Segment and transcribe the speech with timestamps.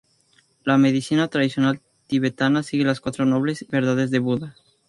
[0.63, 4.55] La medicina tradicional tibetana sigue las Cuatro Nobles Verdades de Buda.